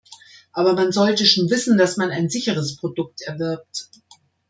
[0.51, 3.87] Aber man sollte schon wissen, dass man ein sicheres Produkt erwirbt.